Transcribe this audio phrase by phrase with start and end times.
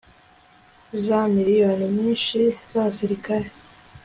[1.05, 3.47] za miriyoni nyinshi z' abasirikare